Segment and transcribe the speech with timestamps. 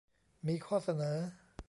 [0.47, 1.17] มีข้อเสนอ